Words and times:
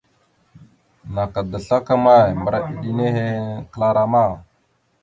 Naka 1.13 1.41
da 1.51 1.59
slakama, 1.65 2.13
mbəra 2.39 2.59
iɗe 2.71 2.89
nehe 2.97 3.25
kəla 3.71 3.87
rama. 3.95 4.23